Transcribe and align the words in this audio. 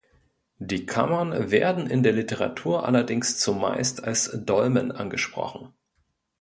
Die 0.57 0.87
Kammern 0.87 1.51
werden 1.51 1.85
in 1.85 2.01
der 2.01 2.11
Literatur 2.13 2.87
allerdings 2.87 3.37
zumeist 3.37 4.03
als 4.03 4.31
Dolmen 4.35 4.91
angesprochen. 4.91 5.75